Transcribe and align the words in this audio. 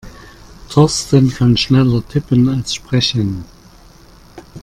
Thorsten 0.67 1.29
kann 1.29 1.55
schneller 1.57 2.03
tippen 2.07 2.49
als 2.49 2.73
sprechen. 2.73 3.45